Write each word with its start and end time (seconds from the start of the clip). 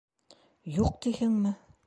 Юҡ, 0.77 0.89
тиһеңме? 1.05 1.55